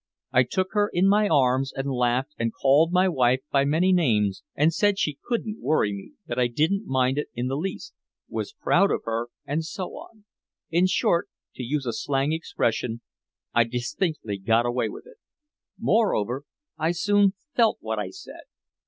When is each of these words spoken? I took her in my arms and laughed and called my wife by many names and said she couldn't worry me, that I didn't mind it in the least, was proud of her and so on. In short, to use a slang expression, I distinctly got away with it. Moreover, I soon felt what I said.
I 0.31 0.41
took 0.41 0.69
her 0.71 0.89
in 0.91 1.07
my 1.07 1.27
arms 1.29 1.71
and 1.75 1.91
laughed 1.91 2.33
and 2.39 2.51
called 2.51 2.91
my 2.91 3.07
wife 3.07 3.41
by 3.51 3.65
many 3.65 3.93
names 3.93 4.41
and 4.55 4.73
said 4.73 4.97
she 4.97 5.19
couldn't 5.23 5.61
worry 5.61 5.93
me, 5.93 6.13
that 6.25 6.39
I 6.39 6.47
didn't 6.47 6.87
mind 6.87 7.19
it 7.19 7.27
in 7.35 7.45
the 7.49 7.55
least, 7.55 7.93
was 8.27 8.51
proud 8.51 8.89
of 8.89 9.01
her 9.05 9.27
and 9.45 9.63
so 9.63 9.89
on. 9.89 10.25
In 10.71 10.87
short, 10.87 11.29
to 11.53 11.61
use 11.63 11.85
a 11.85 11.93
slang 11.93 12.33
expression, 12.33 13.01
I 13.53 13.63
distinctly 13.65 14.39
got 14.39 14.65
away 14.65 14.89
with 14.89 15.05
it. 15.05 15.17
Moreover, 15.77 16.45
I 16.79 16.93
soon 16.93 17.33
felt 17.53 17.77
what 17.79 17.99
I 17.99 18.09
said. 18.09 18.45